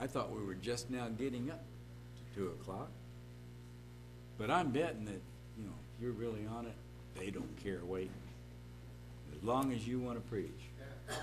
[0.00, 1.62] I thought we were just now getting up
[2.16, 2.88] to two o'clock.
[4.38, 5.20] But I'm betting that,
[5.58, 6.74] you know, if you're really on it,
[7.18, 8.10] they don't care waiting.
[9.36, 10.48] As long as you want to preach.
[11.10, 11.18] At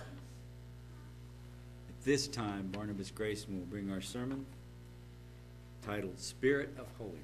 [2.04, 4.46] this time, Barnabas Grayson will bring our sermon
[5.84, 7.24] titled Spirit of Holiness.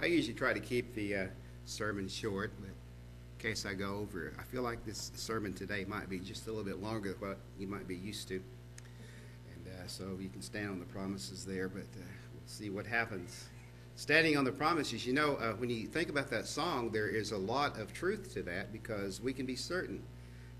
[0.00, 1.26] I usually try to keep the uh,
[1.64, 6.08] sermon short, but in case I go over, I feel like this sermon today might
[6.08, 8.36] be just a little bit longer than what you might be used to.
[8.36, 12.86] And uh, so you can stand on the promises there, but uh, we'll see what
[12.86, 13.46] happens.
[13.96, 17.32] Standing on the promises, you know, uh, when you think about that song, there is
[17.32, 20.00] a lot of truth to that because we can be certain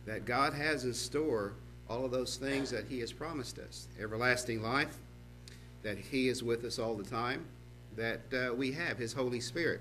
[0.05, 1.53] that God has in store
[1.89, 4.97] all of those things that He has promised us everlasting life,
[5.85, 7.47] that He is with us all the time
[7.99, 9.81] that uh, we have, His Holy Spirit.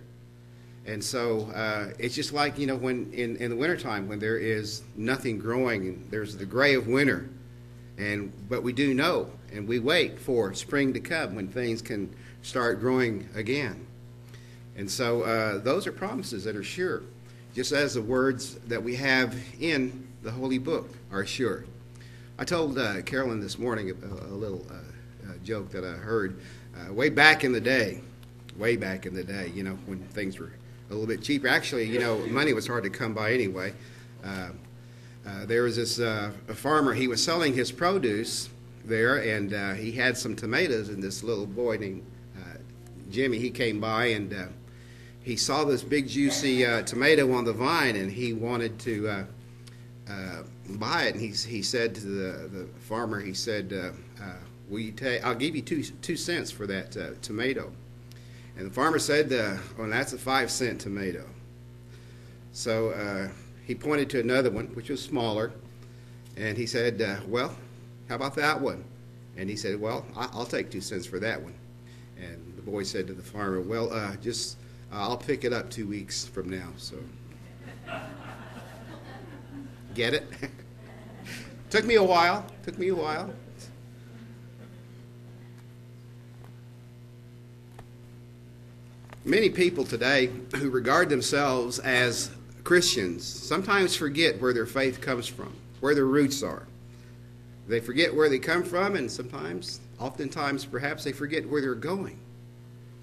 [0.86, 4.38] And so uh, it's just like, you know, when in, in the wintertime when there
[4.38, 7.30] is nothing growing and there's the gray of winter.
[7.98, 12.14] And but we do know and we wait for spring to come when things can
[12.42, 13.86] start growing again.
[14.76, 17.04] And so uh, those are promises that are sure,
[17.54, 21.66] just as the words that we have in the Holy Book are sure.
[22.40, 26.40] I told uh, Carolyn this morning a, a little uh, joke that I heard
[26.78, 28.02] uh, way back in the day,
[28.58, 30.52] way back in the day, you know, when things were
[30.90, 31.48] a little bit cheaper.
[31.48, 33.74] Actually, you know, money was hard to come by anyway.
[34.24, 34.50] Uh,
[35.28, 38.50] uh, there was this uh, a farmer, he was selling his produce
[38.86, 42.04] there, and uh, he had some tomatoes, and this little boy named
[42.38, 42.58] uh,
[43.12, 44.34] Jimmy, he came by and
[45.22, 49.26] he saw this big juicy tomato on the vine, and he wanted to
[50.70, 51.16] buy it.
[51.16, 53.94] And he, he said to the, the farmer, he said,
[54.70, 57.72] will you take, I'll give you two, two cents for that uh, tomato.
[58.58, 61.24] And the farmer said, uh, well, that's a five cent tomato.
[62.54, 63.28] So uh,
[63.64, 65.52] he pointed to another one, which was smaller,
[66.36, 67.56] and he said, uh, well,
[68.10, 68.84] how about that one?
[69.38, 71.54] And he said, well, I'll take two cents for that one.
[72.18, 74.58] And the boy said to the farmer, well, uh, just,
[74.92, 76.70] uh, I'll pick it up two weeks from now.
[76.78, 76.96] So,
[79.94, 80.28] get it?
[81.70, 82.44] Took me a while.
[82.64, 83.32] Took me a while.
[89.28, 92.32] Many people today who regard themselves as
[92.64, 96.66] Christians sometimes forget where their faith comes from, where their roots are.
[97.68, 102.18] They forget where they come from, and sometimes, oftentimes, perhaps they forget where they're going.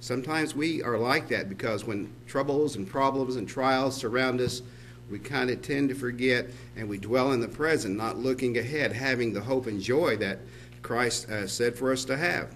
[0.01, 4.63] Sometimes we are like that because when troubles and problems and trials surround us,
[5.11, 8.93] we kind of tend to forget and we dwell in the present, not looking ahead,
[8.93, 10.39] having the hope and joy that
[10.81, 12.55] Christ uh, said for us to have.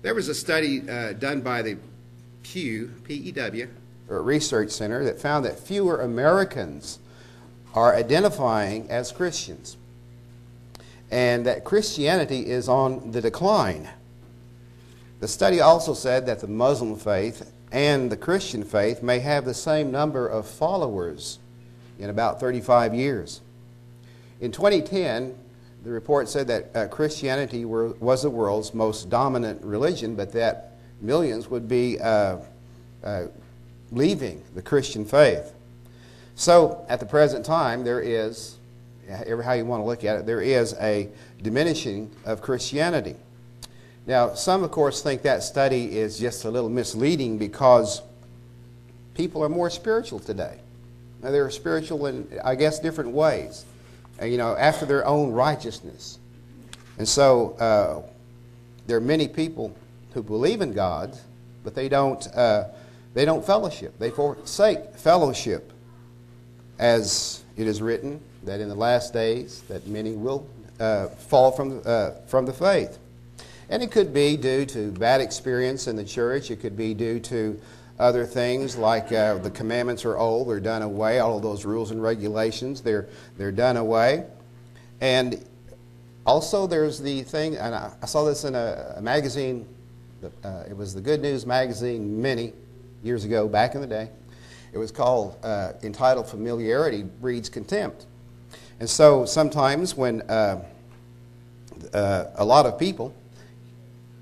[0.00, 1.76] There was a study uh, done by the
[2.52, 3.68] Pew, P-E-W,
[4.08, 6.98] Research Center that found that fewer Americans
[7.74, 9.76] are identifying as Christians
[11.10, 13.88] and that Christianity is on the decline.
[15.20, 19.54] The study also said that the Muslim faith and the Christian faith may have the
[19.54, 21.38] same number of followers
[21.98, 23.42] in about 35 years.
[24.40, 25.34] In 2010,
[25.84, 30.67] the report said that uh, Christianity were, was the world's most dominant religion, but that
[31.00, 32.38] millions would be uh,
[33.02, 33.24] uh,
[33.90, 35.54] leaving the Christian faith.
[36.34, 38.56] So, at the present time, there is,
[39.08, 41.08] ever how you want to look at it, there is a
[41.42, 43.16] diminishing of Christianity.
[44.06, 48.02] Now, some, of course, think that study is just a little misleading because
[49.14, 50.58] people are more spiritual today.
[51.22, 53.64] Now, they're spiritual in, I guess, different ways,
[54.22, 56.18] you know, after their own righteousness.
[56.98, 58.08] And so, uh,
[58.86, 59.76] there are many people
[60.18, 61.16] who believe in God,
[61.62, 62.64] but they don't, uh,
[63.14, 63.96] they don't fellowship.
[64.00, 65.72] They forsake fellowship,
[66.78, 70.48] as it is written that in the last days that many will
[70.80, 72.98] uh, fall from, uh, from the faith.
[73.70, 76.50] And it could be due to bad experience in the church.
[76.50, 77.60] It could be due to
[77.98, 81.20] other things like uh, the commandments are old, they're done away.
[81.20, 84.24] All of those rules and regulations, they're, they're done away.
[85.00, 85.44] And
[86.26, 89.66] also, there's the thing, and I, I saw this in a, a magazine
[90.44, 92.52] uh, it was the Good News magazine many
[93.02, 94.10] years ago, back in the day.
[94.72, 98.06] It was called, uh, entitled Familiarity Breeds Contempt.
[98.80, 100.64] And so sometimes when uh,
[101.92, 103.14] uh, a lot of people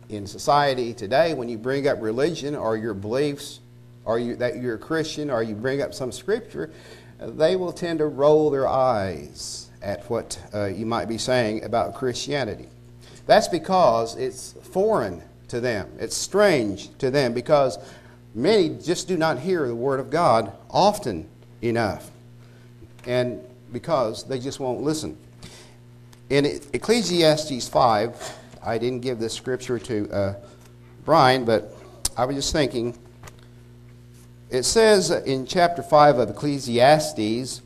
[0.08, 3.60] in society today, when you bring up religion or your beliefs,
[4.04, 6.70] or you, that you're a Christian, or you bring up some scripture,
[7.18, 11.94] they will tend to roll their eyes at what uh, you might be saying about
[11.94, 12.68] Christianity.
[13.26, 15.90] That's because it's foreign to them.
[15.98, 17.78] It's strange to them because
[18.34, 21.28] many just do not hear the Word of God often
[21.62, 22.10] enough.
[23.06, 23.40] And
[23.72, 25.16] because they just won't listen.
[26.28, 30.34] In Ecclesiastes 5, I didn't give this scripture to uh,
[31.04, 31.72] Brian, but
[32.16, 32.98] I was just thinking.
[34.50, 37.62] It says in chapter 5 of Ecclesiastes,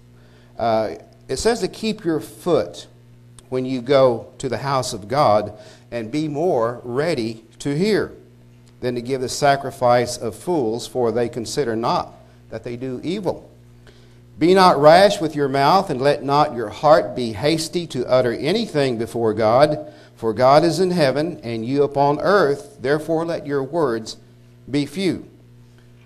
[0.59, 0.95] uh,
[1.29, 2.87] it says to keep your foot
[3.49, 5.59] when you go to the house of God
[5.91, 8.13] and be more ready to hear
[8.81, 12.15] than to give the sacrifice of fools, for they consider not
[12.51, 13.51] that they do evil.
[14.39, 18.33] Be not rash with your mouth, and let not your heart be hasty to utter
[18.33, 22.79] anything before God, for God is in heaven, and you upon earth.
[22.81, 24.17] Therefore, let your words
[24.71, 25.29] be few.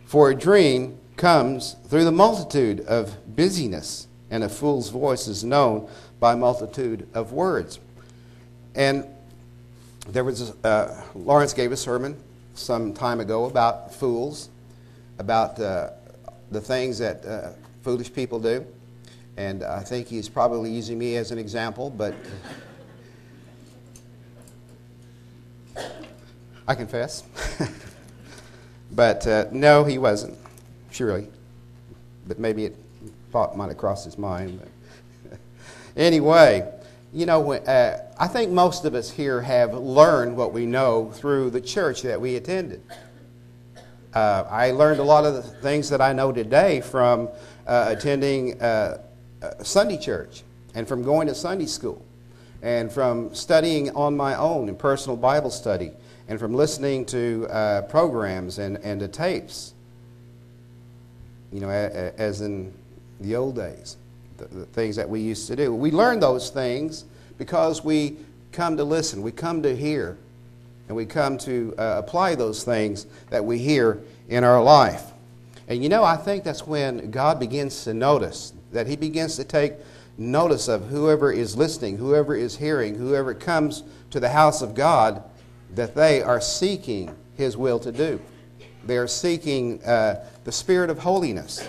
[0.04, 5.88] For a dream comes through the multitude of busyness, and a fool's voice is known
[6.18, 7.78] by multitude of words.
[8.74, 9.06] And
[10.08, 12.16] there was uh, Lawrence gave a sermon
[12.54, 14.50] some time ago about fools,
[15.18, 15.90] about uh,
[16.50, 17.50] the things that uh,
[17.82, 18.64] foolish people do.
[19.36, 22.14] And I think he's probably using me as an example, but
[26.68, 27.24] I confess.
[28.92, 30.38] but uh, no, he wasn't,
[30.90, 31.28] surely.
[32.28, 32.76] But maybe it
[33.32, 34.60] thought might have crossed his mind.
[35.28, 35.38] But
[35.96, 36.70] anyway,
[37.12, 41.50] you know, uh, I think most of us here have learned what we know through
[41.50, 42.80] the church that we attended.
[44.14, 47.28] Uh, I learned a lot of the things that I know today from
[47.66, 48.98] uh, attending uh,
[49.64, 50.44] Sunday church
[50.76, 52.04] and from going to Sunday school
[52.62, 55.90] and from studying on my own in personal Bible study
[56.28, 59.74] and from listening to uh, programs and, and to tapes,
[61.52, 62.72] you know, as in
[63.20, 63.96] the old days,
[64.36, 65.74] the, the things that we used to do.
[65.74, 67.06] We learned those things
[67.38, 68.16] because we
[68.52, 70.16] come to listen, we come to hear,
[70.88, 75.12] and we come to uh, apply those things that we hear in our life.
[75.68, 79.44] And you know, I think that's when God begins to notice, that He begins to
[79.44, 79.74] take
[80.16, 85.22] notice of whoever is listening, whoever is hearing, whoever comes to the house of God,
[85.74, 88.20] that they are seeking His will to do.
[88.86, 91.66] They are seeking uh, the spirit of holiness.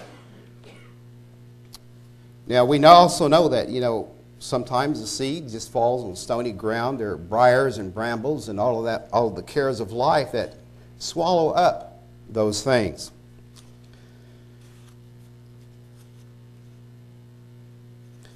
[2.48, 4.12] Now, we also know that, you know,
[4.46, 7.00] sometimes the seed just falls on stony ground.
[7.00, 10.32] There are briars and brambles and all of that, all of the cares of life
[10.34, 10.56] that
[11.00, 13.12] swallow up those things.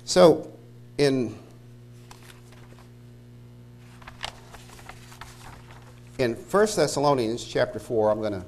[0.04, 0.52] So,
[0.98, 1.38] in
[6.18, 8.46] in 1 Thessalonians chapter 4, I'm going to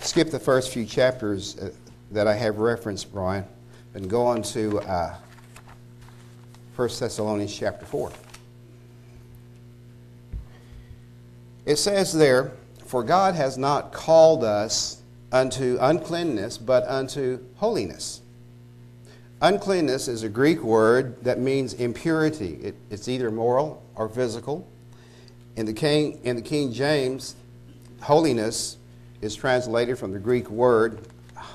[0.00, 1.70] skip the first few chapters uh,
[2.12, 3.44] that I have referenced, Brian,
[3.94, 5.16] and go on to uh,
[6.76, 8.10] 1 Thessalonians chapter 4.
[11.66, 12.52] It says there,
[12.86, 15.00] For God has not called us
[15.30, 18.22] unto uncleanness, but unto holiness.
[19.40, 22.54] Uncleanness is a Greek word that means impurity.
[22.54, 24.66] It, it's either moral or physical.
[25.56, 27.36] In the, King, in the King James,
[28.00, 28.78] holiness
[29.20, 31.06] is translated from the Greek word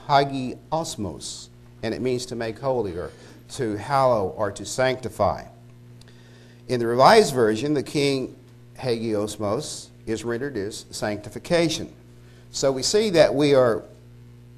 [0.07, 1.49] hagiasmos,
[1.83, 3.11] and it means to make holy or
[3.49, 5.43] to hallow or to sanctify.
[6.67, 8.35] In the Revised Version, the King
[8.77, 11.91] hagiasmos is rendered as sanctification.
[12.51, 13.83] So we see that we are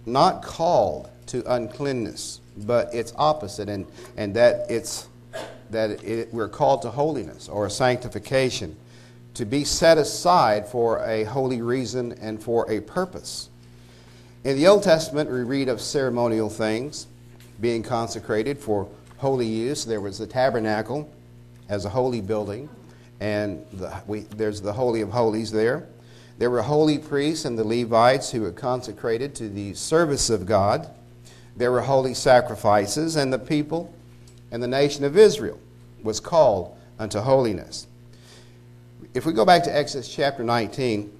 [0.05, 3.85] not called to uncleanness but it's opposite, and,
[4.17, 5.07] and that it's
[5.69, 8.75] that it, we're called to holiness or sanctification,
[9.33, 13.49] to be set aside for a holy reason and for a purpose.
[14.43, 17.07] In the Old Testament, we read of ceremonial things
[17.61, 19.85] being consecrated for holy use.
[19.85, 21.09] There was the tabernacle
[21.69, 22.67] as a holy building,
[23.19, 25.87] and the, we, there's the Holy of Holies there.
[26.37, 30.89] There were holy priests and the Levites who were consecrated to the service of God.
[31.55, 33.93] There were holy sacrifices, and the people
[34.51, 35.59] and the nation of Israel
[36.03, 37.87] was called unto holiness.
[39.13, 41.11] If we go back to Exodus chapter 19,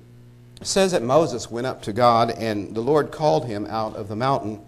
[0.60, 4.07] it says that Moses went up to God, and the Lord called him out of
[4.07, 4.62] the mountain,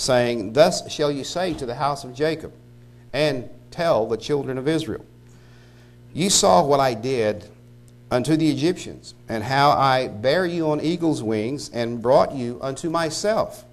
[0.00, 2.52] saying, Thus shall you say to the house of Jacob,
[3.12, 5.04] and tell the children of Israel,
[6.14, 7.48] You saw what I did
[8.10, 12.88] unto the Egyptians, and how I bare you on eagle's wings, and brought you unto
[12.88, 13.64] myself.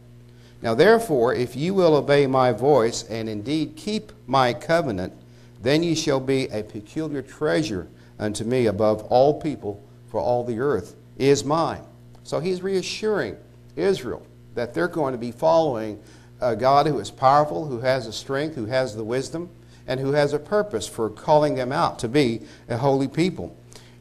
[0.62, 5.14] Now, therefore, if you will obey my voice and indeed keep my covenant,
[5.62, 7.88] then ye shall be a peculiar treasure
[8.20, 11.84] unto me above all people, for all the earth is mine.
[12.24, 13.38] So he's reassuring
[13.76, 16.02] Israel that they're going to be following
[16.40, 19.50] a God who is powerful, who has the strength, who has the wisdom,
[19.88, 23.56] and who has a purpose for calling them out to be a holy people.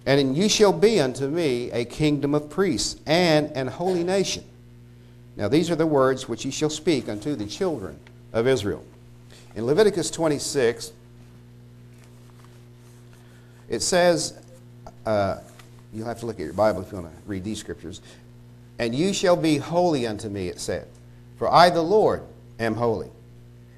[0.05, 4.45] And you shall be unto me a kingdom of priests and an holy nation.
[5.37, 7.99] Now, these are the words which ye shall speak unto the children
[8.33, 8.85] of Israel.
[9.55, 10.93] In Leviticus 26,
[13.69, 14.39] it says,
[15.05, 15.39] uh,
[15.93, 18.01] you'll have to look at your Bible if you want to read these scriptures.
[18.79, 20.87] And you shall be holy unto me, it said,
[21.37, 22.23] for I, the Lord,
[22.59, 23.11] am holy,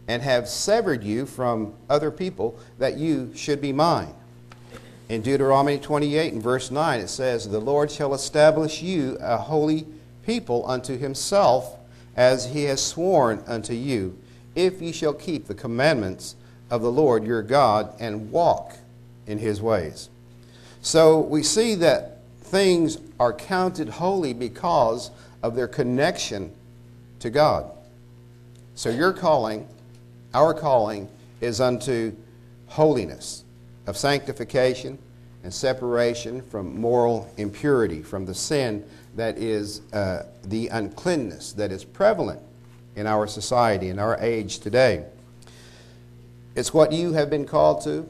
[0.06, 4.14] and have severed you from other people that you should be mine.
[5.08, 9.86] In Deuteronomy 28 and verse 9, it says, The Lord shall establish you a holy
[10.24, 11.76] people unto himself,
[12.14, 14.18] as he has sworn unto you,
[14.54, 16.36] if ye shall keep the commandments
[16.68, 18.74] of the Lord your God and walk
[19.26, 20.10] in his ways.
[20.82, 25.10] So we see that things are counted holy because
[25.42, 26.52] of their connection
[27.20, 27.70] to God.
[28.74, 29.66] So your calling,
[30.34, 31.08] our calling,
[31.40, 32.14] is unto
[32.66, 33.44] holiness,
[33.86, 34.98] of sanctification
[35.42, 38.84] and separation from moral impurity, from the sin
[39.16, 42.40] that is uh, the uncleanness that is prevalent
[42.96, 45.04] in our society, in our age today.
[46.54, 48.08] It's what you have been called to,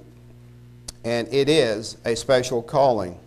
[1.04, 3.18] and it is a special calling.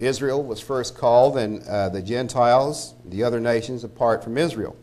[0.00, 4.76] Israel was first called, and uh, the Gentiles, the other nations, apart from Israel.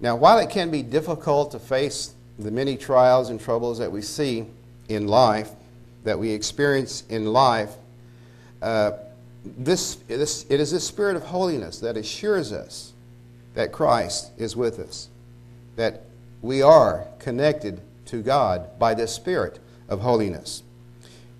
[0.00, 4.02] Now, while it can be difficult to face the many trials and troubles that we
[4.02, 4.46] see
[4.88, 5.50] in life,
[6.04, 7.72] that we experience in life,
[8.60, 8.92] uh,
[9.44, 12.92] this, this, it is this spirit of holiness that assures us
[13.54, 15.08] that Christ is with us,
[15.76, 16.02] that
[16.42, 20.62] we are connected to God by this spirit of holiness.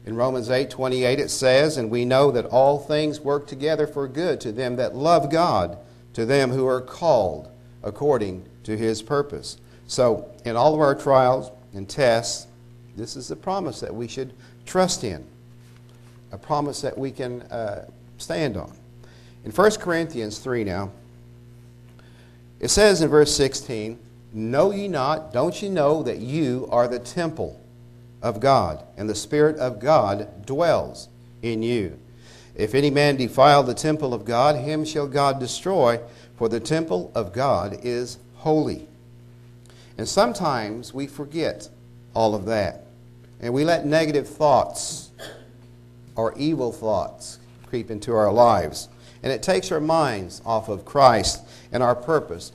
[0.07, 4.09] In Romans 8 28, it says, And we know that all things work together for
[4.09, 5.77] good to them that love God,
[6.15, 7.51] to them who are called
[7.87, 9.59] according to his purpose.
[9.87, 12.49] So, in all of our trials and tests,
[12.97, 14.35] this is the promise that we should
[14.67, 15.25] trust in,
[16.33, 17.89] a promise that we can uh,
[18.19, 18.73] stand on.
[19.45, 20.91] In 1 Corinthians 3 now,
[22.59, 23.99] it says in verse 16,
[24.33, 27.61] Know ye not, don't ye know that you are the temple
[28.21, 31.09] of God, and the Spirit of God dwells
[31.41, 31.97] in you?
[32.57, 36.01] If any man defile the temple of God, him shall God destroy,
[36.37, 38.87] for the temple of God is holy.
[39.99, 41.69] And sometimes we forget
[42.15, 42.87] all of that.
[43.41, 45.11] And we let negative thoughts
[46.15, 48.89] or evil thoughts creep into our lives.
[49.23, 52.53] And it takes our minds off of Christ and our purpose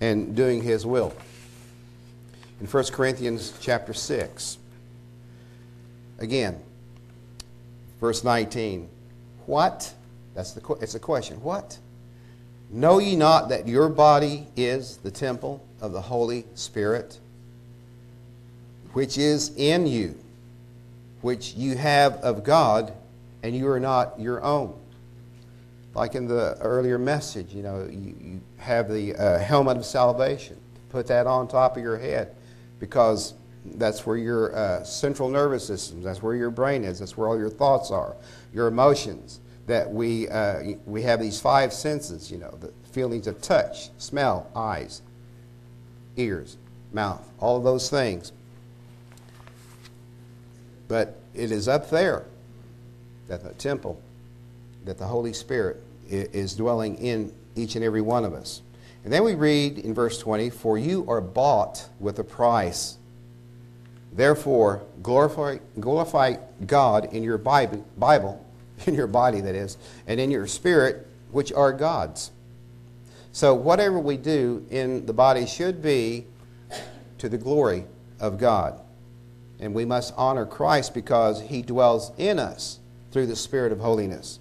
[0.00, 1.14] and doing His will.
[2.60, 4.58] In 1 Corinthians chapter 6,
[6.18, 6.60] again,
[8.00, 8.88] verse 19,
[9.46, 9.92] what?
[10.34, 11.40] That's the, it's a question.
[11.42, 11.78] What?
[12.70, 17.18] Know ye not that your body is the temple of the Holy Spirit,
[18.92, 20.14] which is in you,
[21.22, 22.92] which you have of God,
[23.42, 24.78] and you are not your own?
[25.94, 30.56] Like in the earlier message, you know, you, you have the uh, helmet of salvation.
[30.90, 32.34] Put that on top of your head
[32.80, 33.32] because
[33.64, 37.38] that's where your uh, central nervous system, that's where your brain is, that's where all
[37.38, 38.14] your thoughts are,
[38.52, 43.40] your emotions that we, uh, we have these five senses, you know, the feelings of
[43.42, 45.02] touch, smell, eyes,
[46.16, 46.56] ears,
[46.92, 48.32] mouth, all those things.
[50.88, 52.24] But it is up there
[53.28, 54.00] that the temple,
[54.86, 58.62] that the Holy Spirit is dwelling in each and every one of us.
[59.04, 62.96] And then we read in verse 20, For you are bought with a price.
[64.14, 68.46] Therefore, glorify, glorify God in your Bible
[68.86, 72.30] in your body, that is, and in your spirit, which are God's.
[73.32, 76.26] So, whatever we do in the body should be
[77.18, 77.84] to the glory
[78.20, 78.80] of God.
[79.60, 82.78] And we must honor Christ because he dwells in us
[83.10, 84.38] through the Spirit of holiness.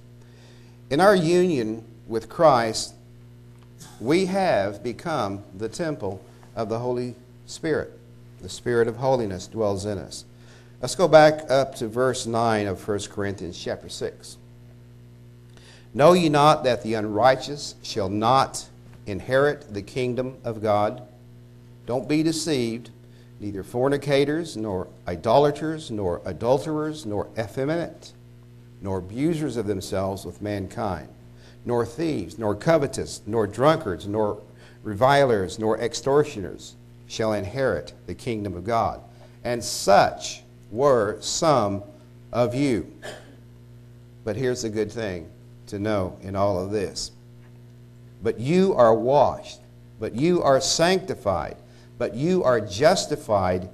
[0.90, 2.94] In our union with Christ,
[4.00, 6.24] we have become the temple
[6.56, 7.16] of the Holy
[7.46, 7.92] Spirit.
[8.42, 10.26] The Spirit of holiness dwells in us.
[10.80, 14.38] Let's go back up to verse 9 of 1 Corinthians chapter 6.
[15.92, 18.68] Know ye not that the unrighteous shall not
[19.08, 21.02] inherit the kingdom of God?
[21.88, 22.92] Don't be deceived.
[23.40, 28.14] Neither fornicators, nor idolaters, nor adulterers, nor effeminate,
[28.80, 31.08] nor abusers of themselves with mankind,
[31.66, 34.40] nor thieves, nor covetous, nor drunkards, nor
[34.84, 36.76] revilers, nor extortioners
[37.08, 39.02] shall inherit the kingdom of God.
[39.44, 41.84] And such were some
[42.32, 42.92] of you.
[44.24, 45.30] But here's the good thing
[45.68, 47.12] to know in all of this.
[48.22, 49.60] But you are washed,
[50.00, 51.58] but you are sanctified,
[51.98, 53.70] but you are justified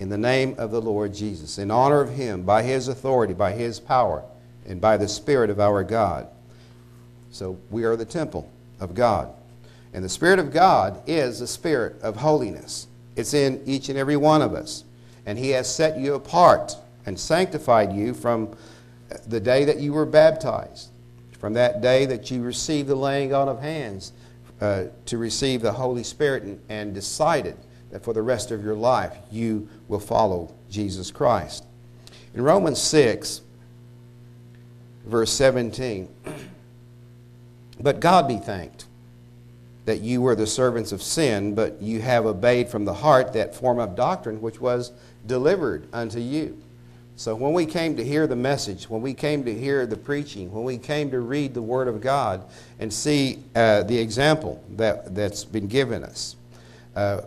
[0.00, 3.52] in the name of the Lord Jesus, in honor of Him, by His authority, by
[3.52, 4.22] His power,
[4.66, 6.28] and by the Spirit of our God.
[7.30, 9.32] So we are the temple of God.
[9.92, 12.86] And the Spirit of God is the Spirit of holiness.
[13.16, 14.84] It's in each and every one of us.
[15.28, 18.56] And He has set you apart and sanctified you from
[19.26, 20.88] the day that you were baptized,
[21.38, 24.14] from that day that you received the laying on of hands
[24.62, 27.58] uh, to receive the Holy Spirit and, and decided
[27.90, 31.62] that for the rest of your life you will follow Jesus Christ.
[32.32, 33.42] In Romans 6,
[35.04, 36.08] verse 17,
[37.80, 38.86] but God be thanked
[39.88, 43.54] that you were the servants of sin, but you have obeyed from the heart that
[43.54, 44.92] form of doctrine which was
[45.28, 46.60] delivered unto you.
[47.14, 50.52] So when we came to hear the message, when we came to hear the preaching,
[50.52, 52.44] when we came to read the Word of God
[52.78, 56.36] and see uh, the example that, that's been given us,
[56.94, 57.22] uh,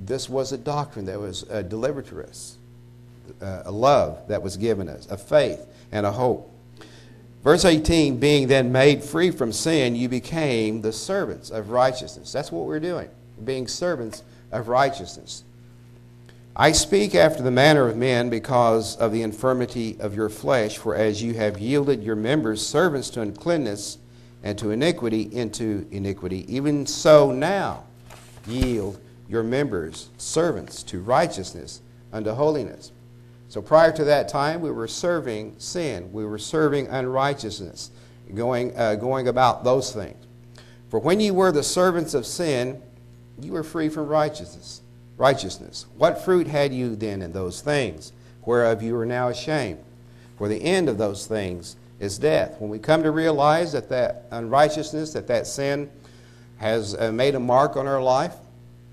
[0.00, 2.58] this was a doctrine that was uh, delivered to us,
[3.40, 6.52] uh, a love that was given us, a faith and a hope.
[7.44, 12.32] Verse 18, being then made free from sin, you became the servants of righteousness.
[12.32, 13.08] That's what we're doing,
[13.44, 15.44] being servants of righteousness.
[16.58, 20.94] I speak after the manner of men because of the infirmity of your flesh, for
[20.94, 23.98] as you have yielded your members servants to uncleanness
[24.42, 27.84] and to iniquity into iniquity, even so now
[28.46, 28.98] yield
[29.28, 32.90] your members servants to righteousness unto holiness.
[33.48, 36.10] So prior to that time, we were serving sin.
[36.10, 37.90] We were serving unrighteousness,
[38.34, 40.24] going, uh, going about those things.
[40.88, 42.80] For when you were the servants of sin,
[43.42, 44.80] you were free from righteousness.
[45.16, 45.86] Righteousness.
[45.96, 48.12] What fruit had you then in those things,
[48.44, 49.82] whereof you are now ashamed?
[50.36, 52.56] For the end of those things is death.
[52.58, 55.90] When we come to realize that that unrighteousness, that that sin
[56.58, 58.34] has uh, made a mark on our life,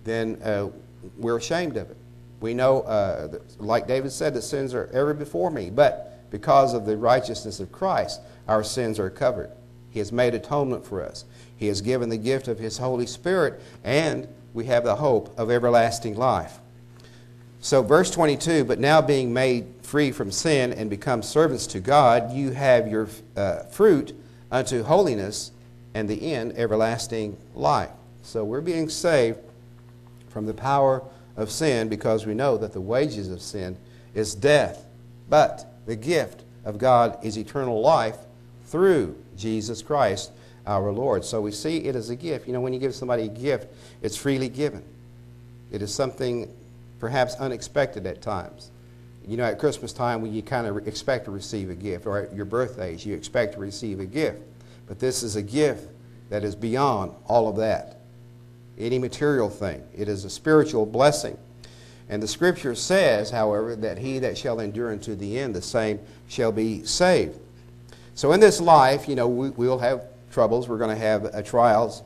[0.05, 0.69] then uh,
[1.17, 1.97] we're ashamed of it.
[2.39, 6.85] We know, uh, like David said, that sins are ever before me, but because of
[6.85, 9.51] the righteousness of Christ, our sins are covered.
[9.89, 11.25] He has made atonement for us.
[11.55, 15.49] He has given the gift of His Holy Spirit, and we have the hope of
[15.49, 16.59] everlasting life.
[17.59, 22.31] So, verse 22 But now being made free from sin and become servants to God,
[22.31, 24.13] you have your uh, fruit
[24.51, 25.51] unto holiness,
[25.95, 27.91] and the end everlasting life.
[28.21, 29.39] So, we're being saved
[30.29, 31.03] from the power
[31.37, 33.77] of sin because we know that the wages of sin
[34.13, 34.85] is death.
[35.29, 38.17] But the gift of God is eternal life
[38.65, 40.31] through Jesus Christ
[40.65, 41.25] our Lord.
[41.25, 42.47] So we see it as a gift.
[42.47, 44.83] You know, when you give somebody a gift, it's freely given.
[45.71, 46.51] It is something
[46.99, 48.71] perhaps unexpected at times.
[49.27, 52.19] You know, at Christmas time, when you kind of expect to receive a gift, or
[52.19, 54.39] at your birthdays, you expect to receive a gift.
[54.87, 55.89] But this is a gift
[56.29, 57.97] that is beyond all of that
[58.77, 59.83] any material thing.
[59.95, 61.37] It is a spiritual blessing.
[62.09, 65.99] And the scripture says, however, that he that shall endure unto the end, the same
[66.27, 67.39] shall be saved.
[68.15, 70.67] So in this life, you know, we, will have troubles.
[70.67, 72.03] We're going to have uh, trials.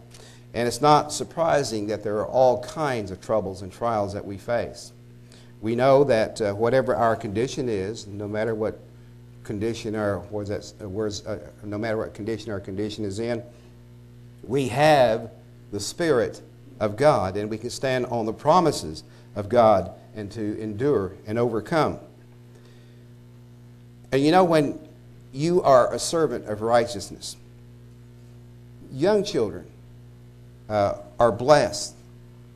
[0.54, 4.38] And it's not surprising that there are all kinds of troubles and trials that we
[4.38, 4.92] face.
[5.62, 8.80] We know that uh, whatever our condition is, no matter what
[9.44, 13.42] condition our, that, uh, uh, no matter what condition our condition is in,
[14.44, 15.32] we have
[15.72, 16.42] the Spirit
[16.80, 19.04] of God, and we can stand on the promises
[19.36, 22.00] of God and to endure and overcome.
[24.12, 24.80] And you know, when
[25.34, 27.36] you are a servant of righteousness,
[28.92, 29.66] young children
[30.70, 31.96] uh, are blessed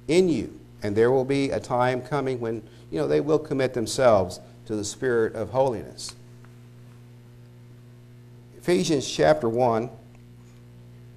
[0.08, 3.74] in you, and there will be a time coming when you know they will commit
[3.74, 6.16] themselves to the spirit of holiness.
[8.58, 9.90] Ephesians chapter 1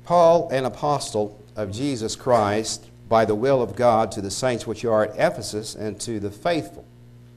[0.05, 4.85] Paul, an apostle of Jesus Christ, by the will of God to the saints which
[4.85, 6.85] are at Ephesus and to the faithful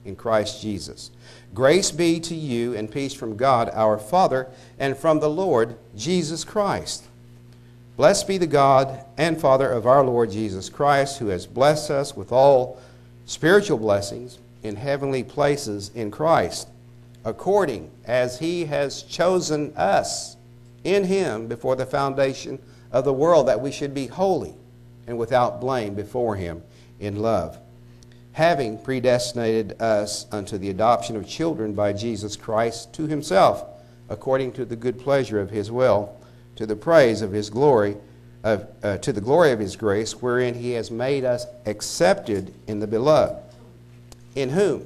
[0.04, 1.12] in Christ Jesus.
[1.54, 4.48] Grace be to you and peace from God our Father
[4.80, 7.06] and from the Lord Jesus Christ.
[7.98, 12.16] Blessed be the God and Father of our Lord Jesus Christ, who has blessed us
[12.16, 12.80] with all
[13.26, 16.68] spiritual blessings in heavenly places in Christ,
[17.26, 20.38] according as he has chosen us
[20.84, 24.54] in him before the foundation of the world, that we should be holy
[25.08, 26.62] and without blame before him
[27.00, 27.58] in love,
[28.34, 33.66] having predestinated us unto the adoption of children by Jesus Christ to himself,
[34.08, 36.16] according to the good pleasure of his will,
[36.58, 37.96] to the praise of his glory,
[38.44, 42.80] of, uh, to the glory of his grace, wherein he has made us accepted in
[42.80, 43.42] the beloved,
[44.36, 44.86] in whom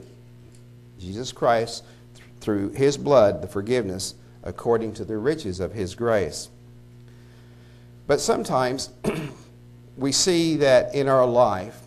[1.00, 1.84] Jesus Christ,
[2.42, 6.50] through his blood, the forgiveness according to the riches of his grace.
[8.06, 8.90] But sometimes
[9.98, 11.80] we see that in our life,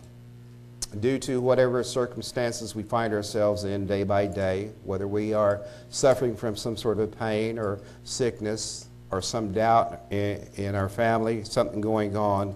[0.99, 6.35] due to whatever circumstances we find ourselves in day by day, whether we are suffering
[6.35, 11.81] from some sort of pain or sickness or some doubt in, in our family, something
[11.81, 12.55] going on,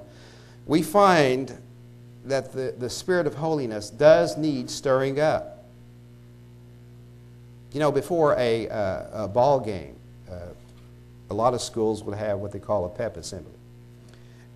[0.66, 1.56] we find
[2.26, 5.66] that the, the spirit of holiness does need stirring up.
[7.72, 9.96] You know, before a, uh, a ball game,
[10.30, 10.36] uh,
[11.30, 13.54] a lot of schools would have what they call a pep assembly.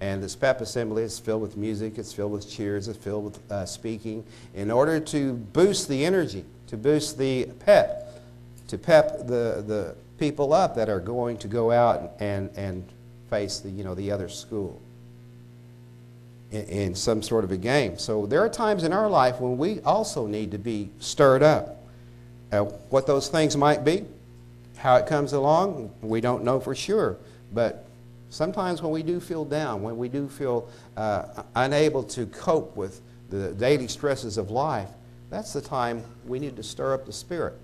[0.01, 3.51] And this pep assembly is filled with music, it's filled with cheers, it's filled with
[3.51, 8.21] uh, speaking in order to boost the energy, to boost the pep,
[8.67, 12.87] to pep the, the people up that are going to go out and, and
[13.29, 14.81] face the, you know, the other school
[16.49, 17.97] in, in some sort of a game.
[17.97, 21.83] So there are times in our life when we also need to be stirred up.
[22.53, 24.05] Uh, what those things might be,
[24.77, 27.17] how it comes along, we don't know for sure.
[27.51, 27.85] But
[28.29, 33.01] sometimes when we do feel down, when we do feel uh, unable to cope with
[33.29, 34.87] the daily stresses of life,
[35.29, 37.55] that's the time we need to stir up the spirit.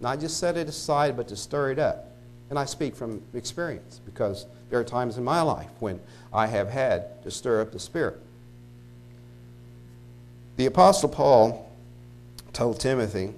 [0.00, 2.10] Not just set it aside, but to stir it up.
[2.50, 6.00] And I speak from experience because there are times in my life when
[6.32, 8.20] I have had to stir up the spirit.
[10.56, 11.70] The Apostle Paul
[12.52, 13.34] told Timothy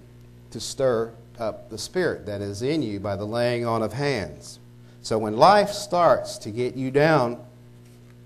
[0.51, 4.59] to stir up the spirit that is in you by the laying on of hands.
[5.03, 7.43] So when life starts to get you down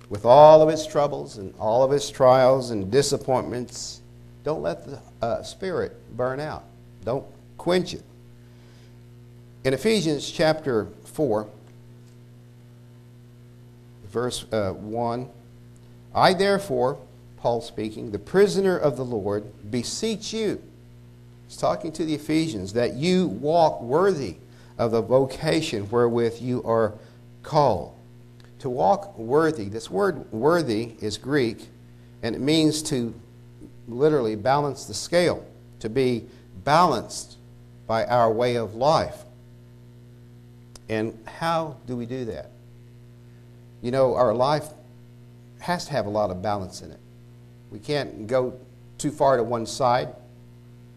[0.09, 4.03] with all of its troubles and all of its trials and disappointments,
[4.45, 6.65] don't let the uh, spirit burn out.
[7.05, 7.25] Don't
[7.57, 8.03] quench it.
[9.65, 11.49] In Ephesians chapter 4,
[14.07, 15.29] verse uh, 1,
[16.15, 16.99] I therefore,
[17.37, 20.61] Paul speaking, the prisoner of the Lord, beseech you
[21.53, 24.37] He's talking to the Ephesians that you walk worthy
[24.79, 26.95] of the vocation wherewith you are
[27.43, 27.95] called.
[28.61, 31.69] To walk worthy, this word worthy is Greek,
[32.23, 33.13] and it means to
[33.87, 35.45] literally balance the scale,
[35.81, 36.25] to be
[36.65, 37.37] balanced
[37.87, 39.27] by our way of life.
[40.93, 42.51] And how do we do that?
[43.81, 44.69] You know, our life
[45.61, 47.01] has to have a lot of balance in it.
[47.71, 48.53] We can't go
[48.99, 50.11] too far to one side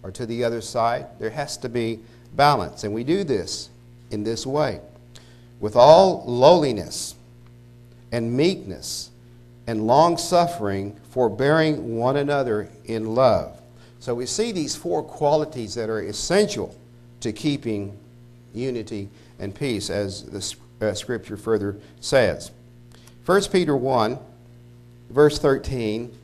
[0.03, 1.07] or to the other side.
[1.17, 2.01] There has to be
[2.35, 2.83] balance.
[2.83, 3.69] And we do this
[4.11, 4.81] in this way
[5.61, 7.15] with all lowliness
[8.11, 9.11] and meekness
[9.65, 13.61] and long suffering, forbearing one another in love.
[13.99, 16.75] So we see these four qualities that are essential
[17.21, 17.97] to keeping
[18.53, 19.07] unity
[19.39, 22.51] and peace, as the uh, scripture further says.
[23.25, 24.19] 1 Peter 1,
[25.09, 26.15] verse 13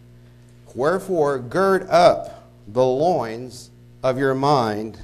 [0.74, 3.72] Wherefore, gird up the loins
[4.04, 5.00] of your mind.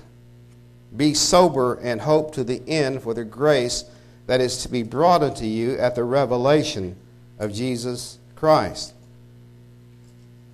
[0.96, 3.84] Be sober and hope to the end for the grace
[4.28, 6.96] that is to be brought unto you at the revelation
[7.40, 8.94] of Jesus Christ.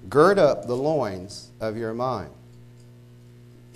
[0.10, 2.32] Gird up the loins of your mind.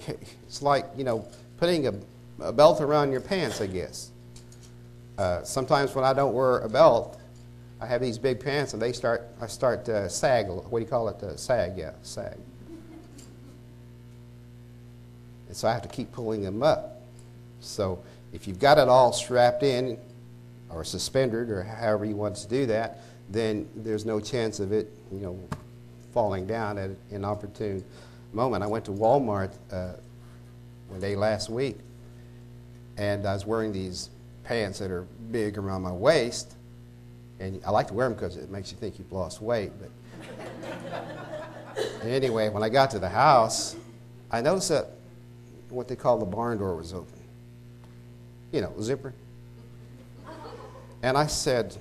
[0.47, 1.93] It's like, you know, putting a,
[2.39, 4.11] a belt around your pants, I guess.
[5.17, 7.19] Uh, sometimes when I don't wear a belt,
[7.79, 10.47] I have these big pants and they start, I start to uh, sag.
[10.47, 11.21] What do you call it?
[11.21, 12.37] Uh, sag, yeah, sag.
[15.47, 17.01] And so I have to keep pulling them up.
[17.59, 19.97] So if you've got it all strapped in
[20.69, 24.91] or suspended or however you want to do that, then there's no chance of it,
[25.11, 25.39] you know,
[26.13, 27.83] falling down at an opportune
[28.33, 28.63] moment.
[28.63, 29.93] I went to Walmart uh,
[30.87, 31.77] one day last week,
[32.97, 34.09] and I was wearing these
[34.43, 36.55] pants that are big around my waist,
[37.39, 39.71] and I like to wear them because it makes you think you've lost weight.
[39.79, 39.91] But
[42.03, 43.75] anyway, when I got to the house,
[44.31, 44.89] I noticed that
[45.69, 47.13] what they call the barn door was open.
[48.51, 49.13] You know, zipper.
[51.03, 51.75] And I said,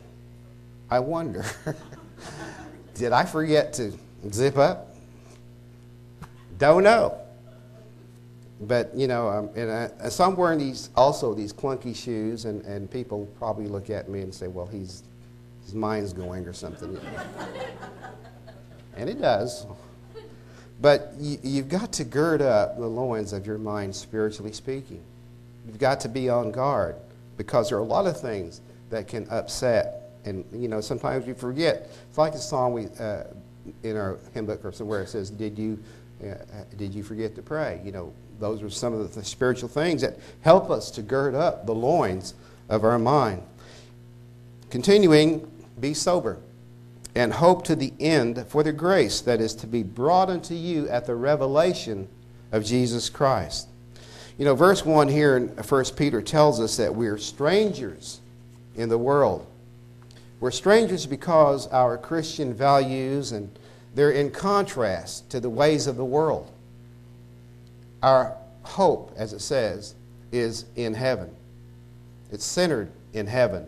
[0.90, 1.44] I wonder,
[2.94, 3.92] did I forget to
[4.30, 4.94] zip up?
[6.58, 7.25] Don't know.
[8.60, 12.64] But, you know, um, and I, so I'm wearing these, also these clunky shoes, and,
[12.64, 15.02] and people probably look at me and say, well, he's,
[15.62, 16.98] his mind's going or something.
[18.96, 19.66] and it does.
[20.80, 25.02] But you, have got to gird up the loins of your mind, spiritually speaking.
[25.66, 26.96] You've got to be on guard
[27.36, 30.12] because there are a lot of things that can upset.
[30.24, 31.90] And, you know, sometimes you forget.
[32.08, 33.24] It's like the song we, uh,
[33.82, 35.78] in our hymn book or somewhere it says, Did you,
[36.22, 36.34] uh,
[36.76, 37.80] did you forget to pray?
[37.84, 41.66] You know, those are some of the spiritual things that help us to gird up
[41.66, 42.34] the loins
[42.68, 43.42] of our mind.
[44.70, 46.38] Continuing, be sober
[47.14, 50.88] and hope to the end for the grace that is to be brought unto you
[50.88, 52.08] at the revelation
[52.52, 53.68] of Jesus Christ.
[54.36, 58.20] You know, verse 1 here in 1 Peter tells us that we're strangers
[58.74, 59.46] in the world.
[60.40, 63.50] We're strangers because our Christian values and
[63.96, 66.52] They're in contrast to the ways of the world.
[68.02, 69.94] Our hope, as it says,
[70.32, 71.34] is in heaven.
[72.30, 73.66] It's centered in heaven.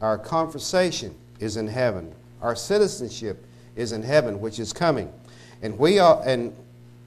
[0.00, 2.12] Our conversation is in heaven.
[2.40, 3.44] Our citizenship
[3.76, 5.12] is in heaven, which is coming.
[5.62, 6.54] And we are and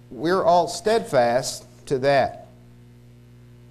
[0.09, 2.47] we're all steadfast to that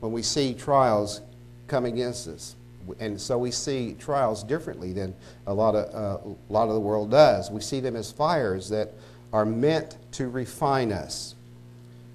[0.01, 1.21] when we see trials
[1.69, 2.57] come against us.
[2.99, 5.15] And so we see trials differently than
[5.47, 7.51] a lot of, uh, a lot of the world does.
[7.51, 8.93] We see them as fires that
[9.33, 11.35] are meant to refine us.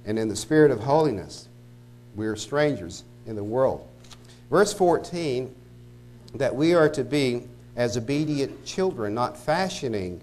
[0.06, 1.48] And in the spirit of holiness,
[2.16, 3.88] we are strangers in the world.
[4.50, 5.54] Verse 14
[6.36, 7.44] that we are to be
[7.76, 10.22] as obedient children, not fashioning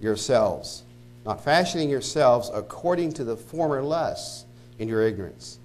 [0.00, 0.82] yourselves,
[1.24, 4.44] not fashioning yourselves according to the former lusts
[4.78, 5.58] in your ignorance.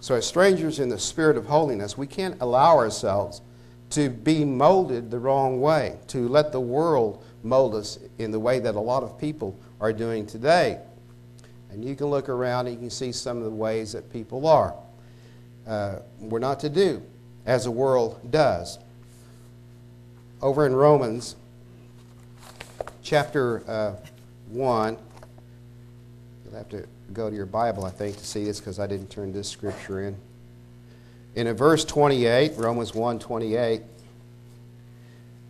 [0.00, 3.42] So, as strangers in the spirit of holiness, we can't allow ourselves
[3.90, 8.58] to be molded the wrong way, to let the world mold us in the way
[8.60, 10.78] that a lot of people are doing today.
[11.72, 14.46] And you can look around and you can see some of the ways that people
[14.46, 14.74] are.
[15.66, 17.02] Uh, we're not to do
[17.46, 18.78] as the world does.
[20.42, 21.36] Over in Romans
[23.02, 23.94] chapter uh,
[24.48, 24.98] 1,
[26.44, 29.10] you'll have to go to your Bible, I think, to see this because I didn't
[29.10, 30.16] turn this scripture in.
[31.34, 33.82] In verse 28, Romans 1 28,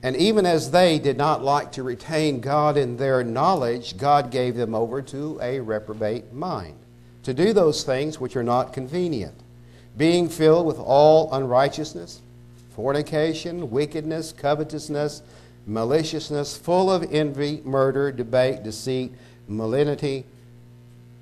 [0.03, 4.57] and even as they did not like to retain God in their knowledge, God gave
[4.57, 6.79] them over to a reprobate mind,
[7.25, 9.35] to do those things which are not convenient,
[9.97, 12.23] being filled with all unrighteousness,
[12.75, 15.23] fornication, wickedness, covetousness,
[15.67, 19.13] maliciousness, full of envy, murder, debate, deceit,
[19.49, 20.25] malignity,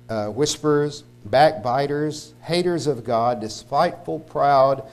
[0.07, 4.89] uh, whisperers, backbiters, haters of God, despiteful, proud,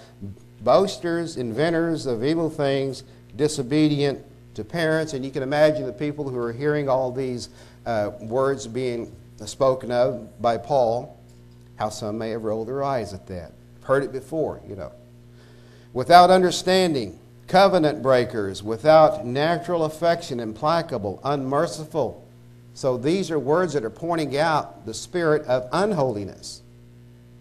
[0.60, 3.04] boasters, inventors of evil things,
[3.36, 5.12] disobedient to parents.
[5.12, 7.48] And you can imagine the people who are hearing all these
[7.84, 11.20] uh, words being spoken of by Paul,
[11.76, 13.52] how some may have rolled their eyes at that.
[13.82, 14.92] Heard it before, you know.
[15.92, 22.26] Without understanding, covenant breakers, without natural affection, implacable, unmerciful
[22.76, 26.60] so these are words that are pointing out the spirit of unholiness.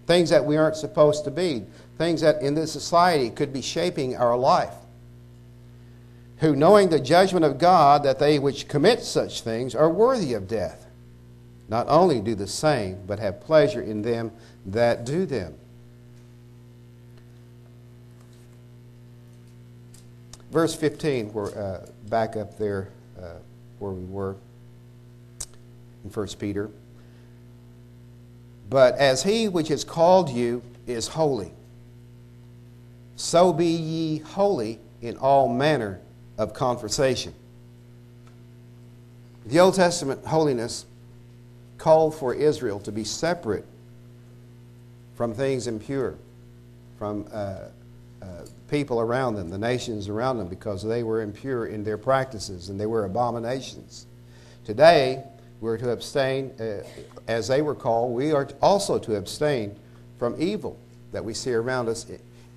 [0.08, 1.66] Things that we aren't supposed to be,
[1.98, 4.74] things that in this society could be shaping our life.
[6.40, 10.48] Who, knowing the judgment of God, that they which commit such things are worthy of
[10.48, 10.86] death,
[11.70, 14.32] not only do the same, but have pleasure in them
[14.66, 15.56] that do them.
[20.52, 23.34] Verse 15, we're uh, back up there uh,
[23.80, 24.36] where we were
[26.04, 26.70] in 1 Peter.
[28.70, 31.52] But as he which has called you is holy,
[33.16, 36.00] so be ye holy in all manner
[36.38, 37.34] of conversation.
[39.46, 40.86] The Old Testament holiness
[41.78, 43.66] called for Israel to be separate
[45.16, 46.16] from things impure,
[46.98, 47.60] from uh,
[48.22, 48.26] uh,
[48.70, 52.80] people around them, the nations around them, because they were impure in their practices and
[52.80, 54.08] they were abominations.
[54.66, 55.24] Today,
[55.62, 56.84] we're to abstain, uh,
[57.28, 59.76] as they were called, we are also to abstain
[60.18, 60.78] from evil
[61.12, 62.06] that we see around us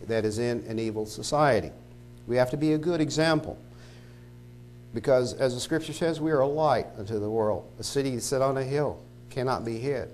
[0.06, 1.70] that is in an evil society.
[2.26, 3.58] We have to be a good example.
[4.94, 7.70] Because, as the scripture says, we are a light unto the world.
[7.78, 10.10] A city set on a hill cannot be hid.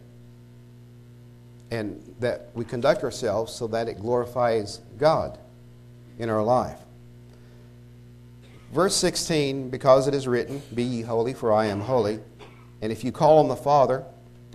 [1.70, 5.38] And that we conduct ourselves so that it glorifies God
[6.18, 6.78] in our life.
[8.72, 12.18] Verse 16, because it is written, Be ye holy, for I am holy.
[12.82, 14.04] And if you call on the Father,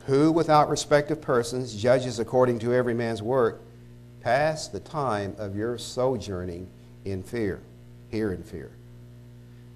[0.05, 3.61] who without respect of persons judges according to every man's work,
[4.21, 6.67] pass the time of your sojourning
[7.05, 7.61] in fear,
[8.09, 8.71] here in fear.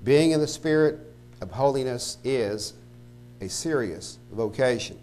[0.03, 0.99] Being in the spirit
[1.41, 2.73] of holiness is
[3.41, 4.99] a serious vocation.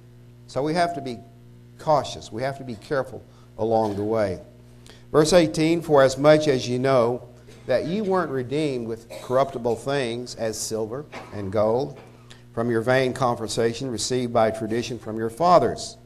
[0.47, 1.19] So we have to be
[1.79, 2.31] cautious.
[2.31, 3.25] We have to be careful
[3.59, 4.41] along the way.
[5.13, 7.29] Verse 18 For as much as you know
[7.67, 11.99] that you weren't redeemed with corruptible things as silver and gold
[12.53, 15.97] from your vain conversation received by tradition from your fathers,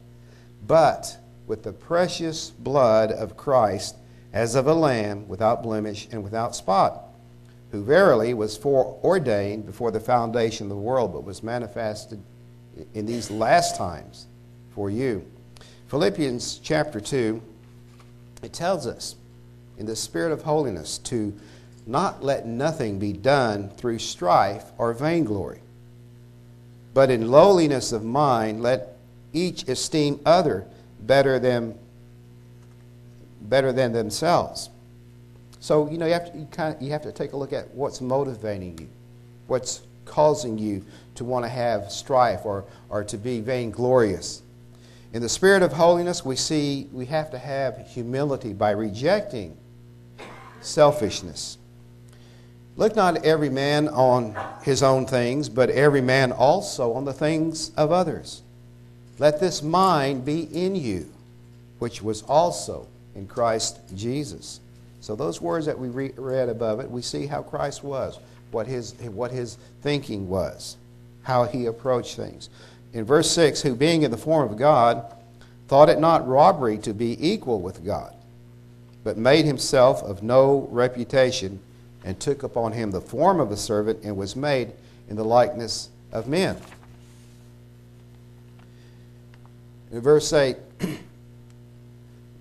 [0.67, 3.95] but with the precious blood of Christ
[4.31, 7.04] as of a lamb without blemish and without spot,
[7.71, 12.21] who verily was foreordained before the foundation of the world, but was manifested
[12.93, 14.27] in these last times
[14.73, 15.25] for you.
[15.87, 17.41] Philippians chapter 2,
[18.43, 19.15] it tells us
[19.77, 21.33] in the spirit of holiness to
[21.85, 25.61] not let nothing be done through strife or vainglory
[26.95, 28.95] but in lowliness of mind, let
[29.33, 30.65] each esteem other
[31.01, 31.77] better than,
[33.41, 34.69] better than themselves.
[35.65, 37.51] So, you know, you have, to, you, kind of, you have to take a look
[37.51, 38.87] at what's motivating you,
[39.47, 44.43] what's causing you to want to have strife or, or to be vainglorious.
[45.11, 49.57] In the spirit of holiness, we see we have to have humility by rejecting
[50.61, 51.57] selfishness.
[52.77, 57.71] Look not every man on his own things, but every man also on the things
[57.75, 58.43] of others.
[59.17, 61.11] Let this mind be in you,
[61.79, 64.59] which was also in Christ Jesus.
[65.05, 68.17] So, those words that we re- read above it, we see how Christ was,
[68.49, 70.77] what his, what his thinking was,
[71.21, 72.49] how he approached things.
[72.91, 75.05] In verse 6, who being in the form of God,
[75.67, 78.15] thought it not robbery to be equal with God,
[79.03, 81.59] but made himself of no reputation
[82.03, 84.71] and took upon him the form of a servant and was made
[85.07, 86.57] in the likeness of men.
[89.91, 90.57] In verse 8,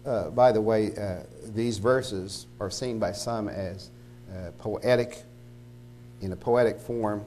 [0.07, 1.23] uh, by the way, uh,
[1.55, 3.91] these verses are seen by some as
[4.31, 5.23] uh, poetic,
[6.21, 7.25] in a poetic form,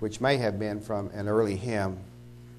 [0.00, 1.98] which may have been from an early hymn,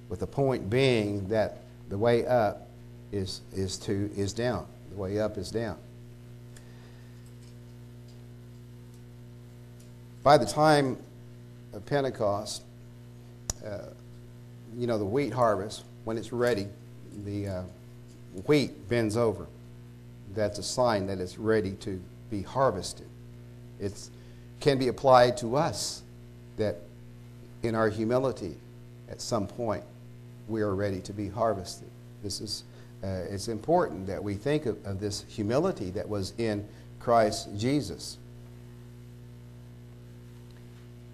[0.09, 2.67] with the point being that the way up
[3.11, 4.65] is, is, to, is down.
[4.91, 5.77] The way up is down.
[10.23, 10.97] by the time
[11.73, 12.63] of Pentecost,
[13.65, 13.79] uh,
[14.77, 16.67] you know, the wheat harvest, when it's ready,
[17.25, 17.63] the uh,
[18.45, 19.47] wheat bends over.
[20.33, 23.07] That's a sign that it's ready to be harvested.
[23.79, 23.93] It
[24.59, 26.03] can be applied to us
[26.57, 26.77] that
[27.63, 28.55] in our humility,
[29.09, 29.83] at some point,
[30.47, 31.89] we are ready to be harvested.
[32.23, 32.63] This is,
[33.03, 36.67] uh, it's important that we think of, of this humility that was in
[36.99, 38.17] Christ Jesus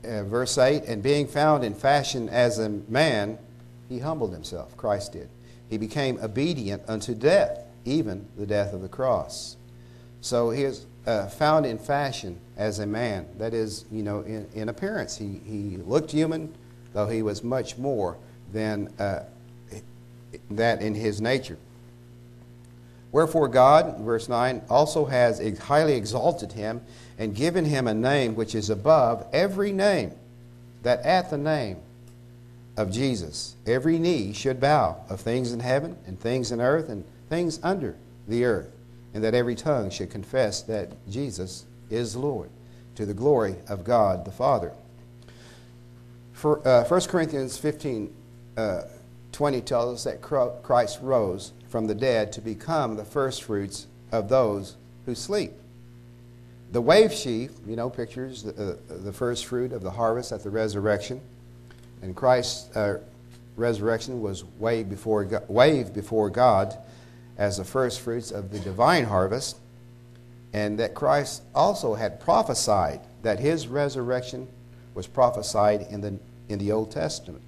[0.08, 3.38] uh, verse 8, and being found in fashion as a man,
[3.90, 4.76] he humbled himself.
[4.78, 5.30] Christ did.
[5.70, 9.58] He became obedient unto death, even the death of the cross.
[10.22, 13.28] So he is uh, found in fashion as a man.
[13.38, 15.18] That is, you know, in, in appearance.
[15.18, 16.54] He, he looked human,
[16.94, 18.18] though he was much more
[18.52, 19.24] than uh,
[20.52, 21.58] that in his nature.
[23.12, 26.82] Wherefore God, verse 9, also has highly exalted him
[27.18, 30.12] and given him a name which is above every name,
[30.84, 31.78] that at the name
[32.78, 37.04] of Jesus every knee should bow of things in heaven and things in earth and
[37.30, 37.96] things under
[38.28, 38.70] the earth,
[39.14, 42.50] and that every tongue should confess that Jesus is Lord,
[42.96, 44.72] to the glory of God the Father.
[46.34, 48.14] For, uh, 1 Corinthians 15
[48.58, 48.82] uh,
[49.32, 50.22] 20 tells us that
[50.64, 55.54] Christ rose from the dead to become the firstfruits of those who sleep.
[56.72, 60.44] The wave sheaf, you know, pictures the, uh, the first fruit of the harvest at
[60.44, 61.22] the resurrection.
[62.02, 63.00] And Christ's uh,
[63.56, 66.78] resurrection was waved before, God, waved before God
[67.38, 69.58] as the first fruits of the divine harvest.
[70.54, 74.48] And that Christ also had prophesied that his resurrection
[74.94, 76.18] was prophesied in the,
[76.50, 77.44] in the Old Testament.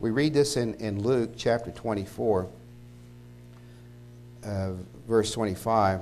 [0.00, 2.48] We read this in, in Luke chapter 24,
[4.44, 4.70] uh,
[5.08, 6.00] verse 25.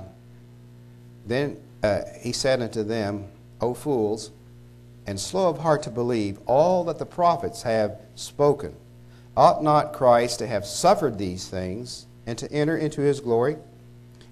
[1.25, 3.27] Then uh, he said unto them,
[3.59, 4.31] O fools,
[5.07, 8.75] and slow of heart to believe all that the prophets have spoken.
[9.35, 13.57] Ought not Christ to have suffered these things and to enter into his glory?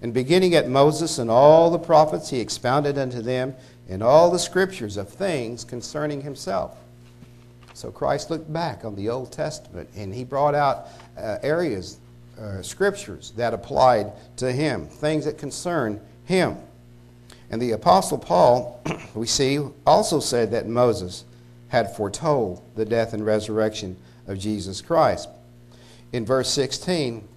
[0.02, 3.56] And beginning at Moses and all the prophets, he expounded unto them
[3.88, 6.78] in all the scriptures of things concerning himself.
[7.74, 12.00] So Christ looked back on the Old Testament and he brought out uh, areas,
[12.40, 16.58] uh, scriptures that applied to him, things that concern him.
[17.50, 18.82] And the Apostle Paul,
[19.16, 21.26] we see, also said that Moses
[21.70, 25.30] had foretold the death and resurrection of Jesus Christ.
[26.14, 27.28] In verse 16,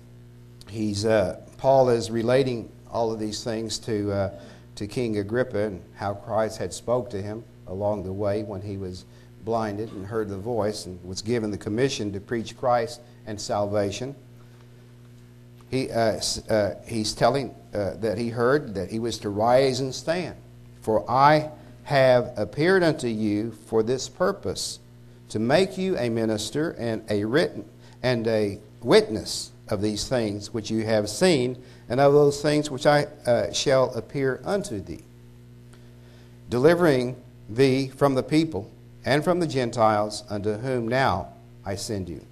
[0.68, 4.30] he's, uh, Paul is relating all of these things to, uh,
[4.76, 8.76] to King Agrippa and how Christ had spoke to him along the way when he
[8.76, 9.04] was
[9.44, 14.14] blinded and heard the voice and was given the commission to preach Christ and salvation
[15.70, 19.94] he, uh, uh, he's telling uh, that he heard that he was to rise and
[19.94, 20.36] stand.
[20.80, 21.50] For I
[21.84, 24.78] have appeared unto you for this purpose,
[25.30, 27.64] to make you a minister and a written
[28.02, 32.86] and a witness of these things which you have seen, and of those things which
[32.86, 35.04] I uh, shall appear unto thee,
[36.48, 37.16] delivering
[37.48, 38.70] thee from the people
[39.04, 41.28] and from the Gentiles, unto whom now
[41.64, 42.24] I send you,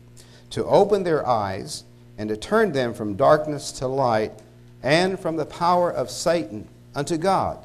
[0.51, 1.84] to open their eyes
[2.19, 4.33] and to turn them from darkness to light
[4.83, 7.59] and from the power of Satan unto God,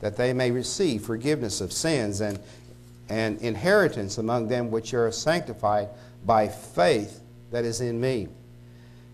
[0.00, 2.38] that they may receive forgiveness of sins and,
[3.08, 5.88] and inheritance among them which are sanctified
[6.24, 8.28] by faith that is in me.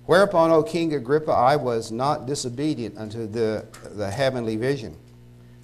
[0.06, 3.64] Whereupon, O King Agrippa, I was not disobedient unto the,
[3.94, 4.96] the heavenly vision,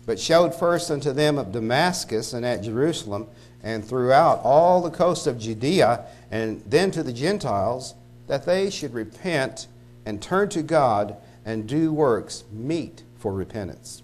[0.05, 3.27] but showed first unto them of Damascus and at Jerusalem
[3.63, 7.95] and throughout all the coast of Judea, and then to the Gentiles,
[8.27, 9.67] that they should repent
[10.05, 14.03] and turn to God and do works meet for repentance.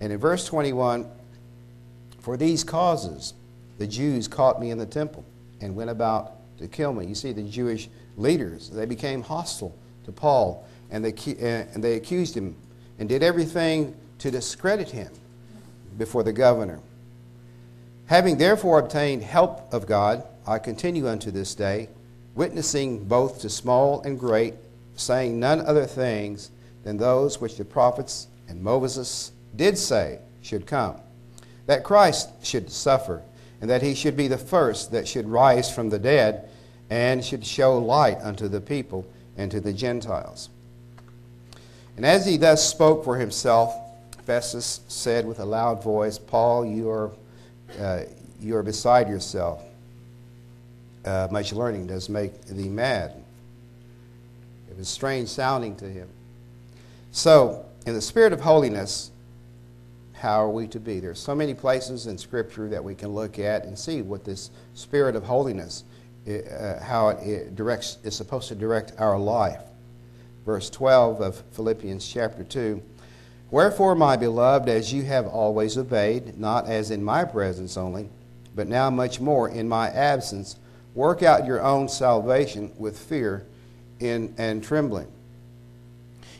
[0.00, 1.06] And in verse 21,
[2.20, 3.34] for these causes
[3.78, 5.24] the Jews caught me in the temple
[5.60, 7.06] and went about to kill me.
[7.06, 9.74] You see, the Jewish leaders, they became hostile
[10.04, 12.54] to Paul and they, eh, and they accused him
[12.98, 15.10] and did everything to discredit him
[15.98, 16.80] before the governor.
[18.06, 21.88] Having therefore obtained help of God, I continue unto this day,
[22.34, 24.54] witnessing both to small and great,
[24.96, 26.50] saying none other things
[26.82, 31.00] than those which the prophets and Moses did say should come
[31.66, 33.22] that Christ should suffer,
[33.60, 36.48] and that he should be the first that should rise from the dead,
[36.90, 39.06] and should show light unto the people
[39.36, 40.50] and to the Gentiles.
[41.96, 43.74] And as he thus spoke for himself,
[44.24, 47.10] Festus said with a loud voice, Paul, you are,
[47.80, 48.00] uh,
[48.40, 49.62] you are beside yourself.
[51.04, 53.12] Uh, much learning does make thee mad.
[54.70, 56.08] It was strange sounding to him.
[57.12, 59.10] So, in the spirit of holiness,
[60.14, 61.00] how are we to be?
[61.00, 64.50] There's so many places in Scripture that we can look at and see what this
[64.72, 65.84] spirit of holiness,
[66.26, 69.60] uh, how it, it directs, is supposed to direct our life.
[70.46, 72.82] Verse 12 of Philippians chapter 2.
[73.50, 78.08] Wherefore, my beloved, as you have always obeyed, not as in my presence only,
[78.54, 80.56] but now much more in my absence,
[80.94, 83.44] work out your own salvation with fear
[84.00, 85.10] in, and trembling.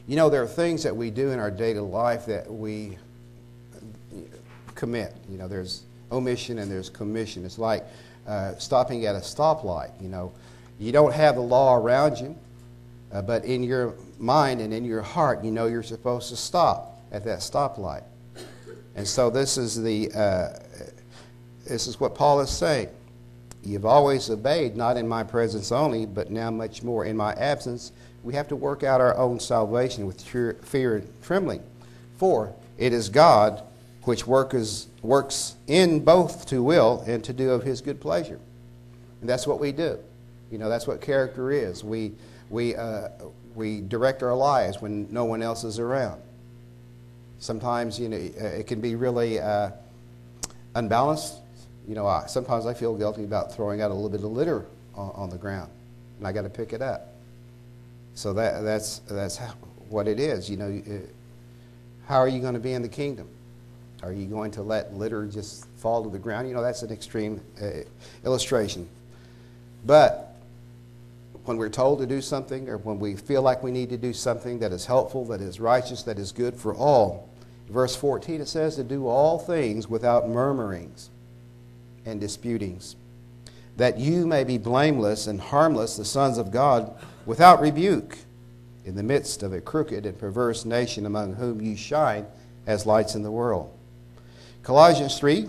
[0.06, 2.98] You know, there are things that we do in our daily life that we
[4.74, 5.14] commit.
[5.30, 5.82] You know, there's
[6.12, 7.44] omission and there's commission.
[7.44, 7.84] It's like
[8.26, 9.90] uh, stopping at a stoplight.
[10.00, 10.32] You know,
[10.78, 12.36] you don't have the law around you,
[13.12, 17.00] uh, but in your mind and in your heart, you know you're supposed to stop
[17.12, 18.02] at that stoplight.
[18.96, 20.58] And so this is the uh,
[21.66, 22.88] this is what Paul is saying.
[23.64, 27.92] You've always obeyed, not in my presence only, but now much more in my absence.
[28.22, 31.62] We have to work out our own salvation with fear and trembling.
[32.18, 33.62] For it is God
[34.02, 38.38] which works, works in both to will and to do of his good pleasure.
[39.20, 39.98] And that's what we do.
[40.50, 41.82] You know, that's what character is.
[41.82, 42.12] We,
[42.50, 43.08] we, uh,
[43.54, 46.20] we direct our lives when no one else is around.
[47.38, 49.70] Sometimes, you know, it can be really uh,
[50.74, 51.36] unbalanced.
[51.86, 54.66] You know, I, sometimes I feel guilty about throwing out a little bit of litter
[54.94, 55.70] on, on the ground,
[56.18, 57.08] and I got to pick it up.
[58.14, 59.38] So that, that's, that's
[59.88, 60.48] what it is.
[60.48, 60.98] You know, uh,
[62.06, 63.28] how are you going to be in the kingdom?
[64.02, 66.48] Are you going to let litter just fall to the ground?
[66.48, 67.80] You know, that's an extreme uh,
[68.24, 68.88] illustration.
[69.84, 70.36] But
[71.44, 74.12] when we're told to do something or when we feel like we need to do
[74.12, 77.28] something that is helpful, that is righteous, that is good for all,
[77.68, 81.08] verse 14 it says to do all things without murmurings
[82.06, 82.96] and disputings,
[83.76, 86.94] that you may be blameless and harmless, the sons of God,
[87.26, 88.18] without rebuke,
[88.84, 92.26] in the midst of a crooked and perverse nation among whom you shine
[92.66, 93.72] as lights in the world.
[94.62, 95.48] Colossians 3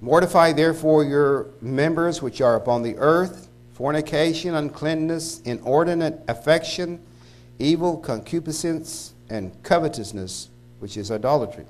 [0.00, 7.00] Mortify therefore your members which are upon the earth fornication, uncleanness, inordinate affection,
[7.58, 10.48] evil concupiscence, and covetousness,
[10.78, 11.64] which is idolatry.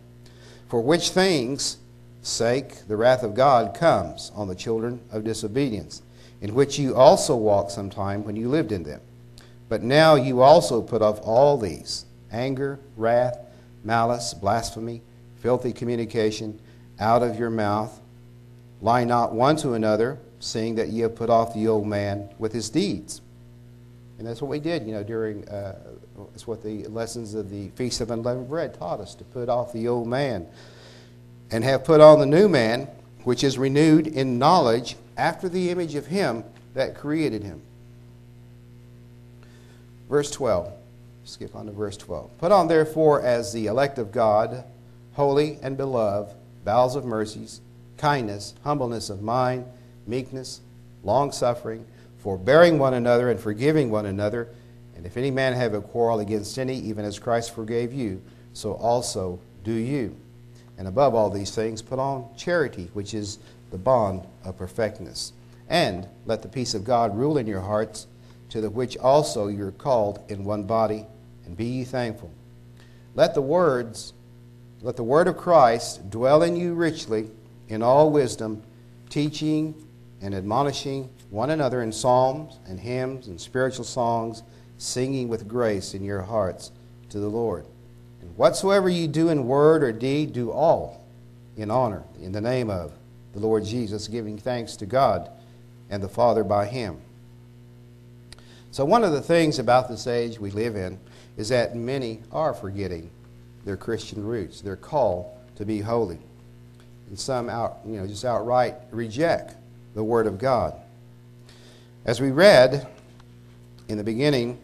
[0.68, 1.76] For which things'
[2.22, 6.02] sake the wrath of God comes on the children of disobedience,
[6.40, 9.00] in which you also walked sometime when you lived in them.
[9.68, 13.38] But now you also put off all these anger, wrath,
[13.84, 15.02] malice, blasphemy
[15.42, 16.58] filthy communication
[17.00, 18.00] out of your mouth.
[18.80, 22.52] Lie not one to another, seeing that ye have put off the old man with
[22.52, 23.20] his deeds.
[24.18, 25.76] And that's what we did, you know, during, uh,
[26.32, 29.72] it's what the lessons of the Feast of Unleavened Bread taught us, to put off
[29.72, 30.46] the old man
[31.53, 32.88] and have put on the new man,
[33.24, 36.42] which is renewed in knowledge after the image of him
[36.74, 37.61] that created him.
[40.09, 40.72] Verse 12.
[41.24, 42.36] Skip on to verse 12.
[42.38, 44.64] Put on, therefore, as the elect of God,
[45.12, 46.34] holy and beloved,
[46.64, 47.61] bowels of mercies,
[47.96, 49.64] kindness, humbleness of mind,
[50.07, 50.61] meekness,
[51.05, 51.86] long suffering,
[52.18, 54.48] forbearing one another and forgiving one another.
[54.96, 58.22] And if any man have a quarrel against any, even as Christ forgave you,
[58.53, 60.16] so also do you.
[60.83, 63.39] And above all these things, put on charity, which is
[63.70, 65.33] the bond of perfectness.
[65.68, 68.09] And let the peace of God rule in your hearts,
[68.49, 71.07] to the which also you are called in one body,
[71.45, 72.33] and be ye thankful.
[73.14, 74.12] Let the words
[74.80, 77.30] let the word of Christ dwell in you richly
[77.68, 78.64] in all wisdom,
[79.09, 79.76] teaching
[80.20, 84.43] and admonishing one another in psalms and hymns and spiritual songs,
[84.78, 86.72] singing with grace in your hearts
[87.11, 87.66] to the Lord.
[88.37, 91.05] Whatsoever you do in word or deed, do all
[91.57, 92.93] in honor, in the name of
[93.33, 95.30] the Lord Jesus, giving thanks to God
[95.91, 96.99] and the Father by him.
[98.70, 100.99] So, one of the things about this age we live in
[101.37, 103.11] is that many are forgetting
[103.64, 106.18] their Christian roots, their call to be holy.
[107.09, 109.57] And some out, you know, just outright reject
[109.95, 110.74] the Word of God.
[112.07, 112.87] As we read
[113.89, 114.59] in the beginning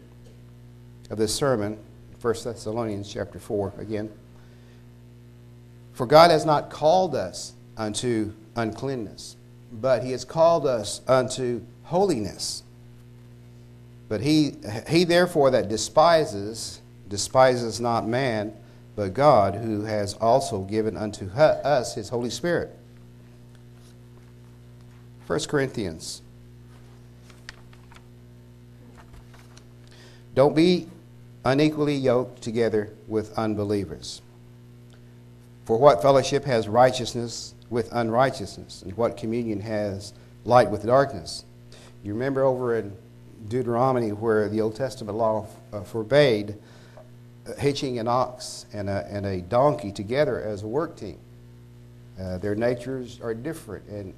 [1.11, 1.77] of this sermon,
[2.21, 4.09] 1 Thessalonians chapter 4 again,
[5.93, 9.35] for God has not called us unto uncleanness,
[9.71, 12.63] but He has called us unto holiness.
[14.09, 14.55] But he,
[14.87, 18.53] he therefore that despises, despises not man,
[18.95, 22.75] but God, who has also given unto us his Holy Spirit.
[25.27, 26.23] 1 Corinthians.
[30.33, 30.87] Don't be
[31.45, 34.21] unequally yoked together with unbelievers.
[35.65, 38.81] For what fellowship has righteousness with unrighteousness?
[38.81, 40.13] And what communion has
[40.43, 41.45] light with darkness?
[42.03, 42.95] You remember over in
[43.47, 46.55] Deuteronomy where the Old Testament law uh, forbade
[47.47, 51.19] uh, hitching an ox and a, and a donkey together as a work team.
[52.19, 54.13] Uh, their natures are different, and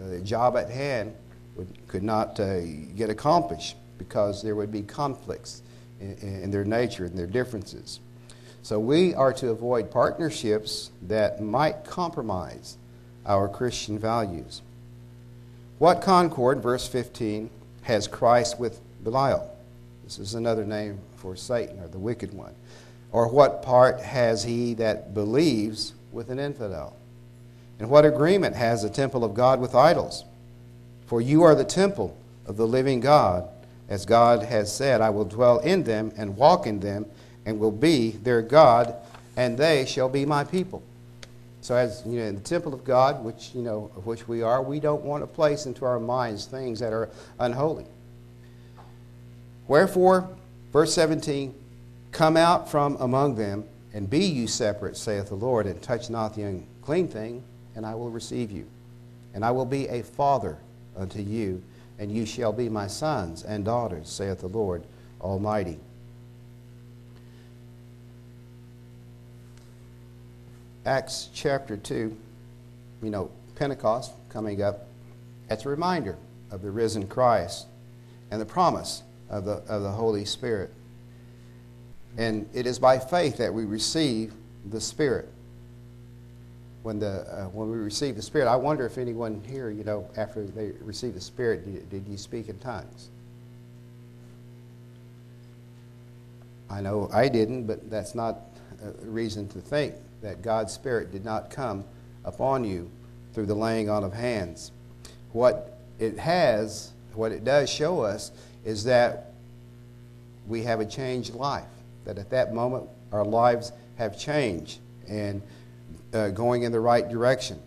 [0.00, 1.14] uh, the job at hand
[1.54, 2.60] would, could not uh,
[2.96, 5.62] get accomplished because there would be conflicts
[6.00, 8.00] in, in their nature and their differences.
[8.62, 12.76] So we are to avoid partnerships that might compromise
[13.24, 14.62] our Christian values.
[15.78, 17.50] What concord, verse 15,
[17.82, 19.50] has Christ with Belial?
[20.04, 22.54] This is another name for Satan or the wicked one.
[23.12, 26.96] Or what part has he that believes with an infidel?
[27.78, 30.24] And what agreement has the temple of God with idols?
[31.06, 32.16] For you are the temple
[32.46, 33.48] of the living God,
[33.88, 37.06] as God has said, I will dwell in them and walk in them,
[37.44, 38.94] and will be their God,
[39.36, 40.82] and they shall be my people.
[41.60, 44.42] So, as you know, in the temple of God, which you know of which we
[44.42, 47.08] are, we don't want to place into our minds things that are
[47.38, 47.86] unholy.
[49.68, 50.28] Wherefore,
[50.72, 51.54] verse 17,
[52.12, 56.34] come out from among them, and be you separate, saith the Lord, and touch not
[56.34, 57.42] the unclean thing,
[57.74, 58.66] and I will receive you.
[59.34, 60.58] And I will be a father
[60.96, 61.62] unto you,
[61.98, 64.84] and you shall be my sons and daughters, saith the Lord
[65.20, 65.78] Almighty.
[70.84, 72.16] Acts chapter 2,
[73.02, 74.86] you know, Pentecost coming up,
[75.48, 76.16] that's a reminder
[76.50, 77.66] of the risen Christ
[78.30, 80.72] and the promise of the, of the Holy Spirit.
[82.16, 84.32] And it is by faith that we receive
[84.70, 85.28] the Spirit.
[86.86, 90.08] When, the, uh, when we receive the Spirit, I wonder if anyone here, you know,
[90.16, 93.08] after they received the Spirit, did, did you speak in tongues?
[96.70, 98.38] I know I didn't, but that's not
[98.84, 101.84] a reason to think that God's Spirit did not come
[102.24, 102.88] upon you
[103.34, 104.70] through the laying on of hands.
[105.32, 108.30] What it has, what it does show us,
[108.64, 109.32] is that
[110.46, 111.64] we have a changed life.
[112.04, 114.78] That at that moment, our lives have changed
[115.08, 115.42] and
[116.12, 117.60] uh, going in the right direction.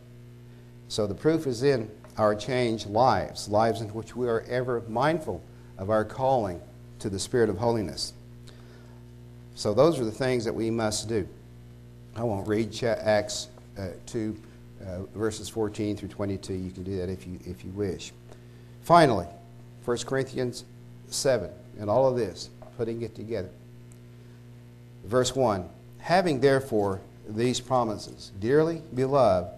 [0.88, 5.42] So the proof is in our changed lives, lives in which we are ever mindful
[5.78, 6.62] of our calling
[7.00, 8.14] to the Spirit of holiness.
[9.56, 11.28] So those are the things that we must do.
[12.16, 14.36] I won't read Acts uh, 2,
[14.82, 16.54] uh, verses 14 through 22.
[16.54, 18.12] You can do that if you, if you wish.
[18.82, 19.28] Finally,
[19.86, 20.66] 1 Corinthians
[21.10, 23.50] 7, and all of this, putting it together.
[25.06, 25.68] Verse 1
[26.00, 27.02] Having therefore
[27.36, 29.50] these promises, dearly beloved,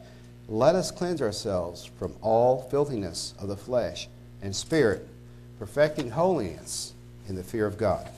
[0.48, 4.10] let us cleanse ourselves from all filthiness of the flesh
[4.42, 5.08] and spirit,
[5.58, 6.94] perfecting holiness
[7.28, 8.10] in the fear of God.